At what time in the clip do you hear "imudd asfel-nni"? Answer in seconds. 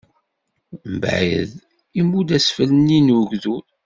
1.99-2.99